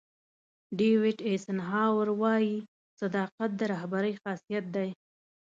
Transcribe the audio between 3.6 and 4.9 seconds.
رهبرۍ خاصیت دی.